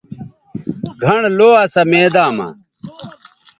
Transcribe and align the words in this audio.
گھنڑ 1.03 1.21
لو 1.37 1.49
اسا 1.63 1.81
میداں 1.91 2.29
مہ 2.37 2.47